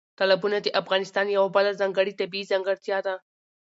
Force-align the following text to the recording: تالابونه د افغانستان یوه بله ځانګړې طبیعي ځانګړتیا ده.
تالابونه 0.17 0.57
د 0.61 0.67
افغانستان 0.81 1.25
یوه 1.37 1.49
بله 1.57 1.71
ځانګړې 1.79 2.13
طبیعي 2.21 2.49
ځانګړتیا 2.51 2.97
ده. 3.05 3.15